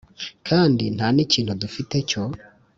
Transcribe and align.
kandi 0.47 0.83
nta 0.95 1.07
n 1.15 1.17
ikintu 1.25 1.51
dufite 1.61 1.95
cyo 2.09 2.21